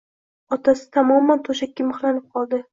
Otasi 0.57 0.87
tamoman 0.97 1.45
to`shakka 1.51 1.89
mixlanib 1.93 2.29
qoldi 2.35 2.65